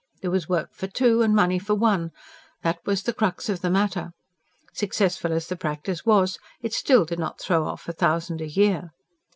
[0.23, 2.11] There was work for two and money for one
[2.63, 4.13] that was the crux of the matter.
[4.73, 8.93] Successful as the practice was, it still did not throw off a thousand a year.